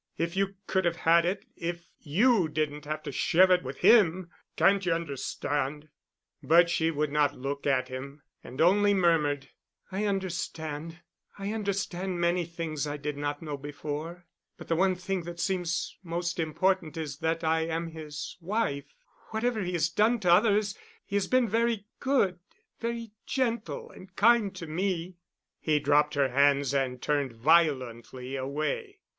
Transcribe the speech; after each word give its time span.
If 0.17 0.35
you 0.35 0.55
could 0.65 0.83
have 0.85 0.95
had 0.95 1.25
it—if 1.25 1.85
you 1.99 2.49
didn't 2.49 2.85
have 2.85 3.03
to 3.03 3.11
share 3.11 3.51
it 3.51 3.61
with 3.61 3.81
him—can't 3.81 4.83
you 4.83 4.93
understand?" 4.93 5.89
But 6.41 6.71
she 6.71 6.89
would 6.89 7.11
not 7.11 7.37
look 7.37 7.67
at 7.67 7.89
him, 7.89 8.23
and 8.43 8.59
only 8.59 8.95
murmured, 8.95 9.49
"I 9.91 10.05
understand—I 10.05 11.53
understand 11.53 12.19
many 12.19 12.45
things 12.45 12.87
I 12.87 12.97
did 12.97 13.15
not 13.15 13.43
know 13.43 13.57
before. 13.57 14.25
But 14.57 14.69
the 14.69 14.75
one 14.75 14.95
thing 14.95 15.21
that 15.25 15.39
seems 15.39 15.95
most 16.01 16.39
important 16.39 16.97
is 16.97 17.19
that 17.19 17.43
I 17.43 17.67
am 17.67 17.89
his 17.91 18.37
wife. 18.41 18.95
Whatever 19.29 19.61
he 19.61 19.73
has 19.73 19.87
done 19.89 20.19
to 20.21 20.31
others, 20.33 20.75
he 21.05 21.15
has 21.15 21.27
been 21.27 21.47
very 21.47 21.85
good, 21.99 22.39
very 22.79 23.11
gentle 23.27 23.91
and 23.91 24.15
kind 24.15 24.55
to 24.55 24.65
me." 24.65 25.17
He 25.59 25.79
dropped 25.79 26.15
her 26.15 26.29
hands 26.29 26.73
and 26.73 26.99
turned 26.99 27.33
violently 27.33 28.35
away. 28.35 28.97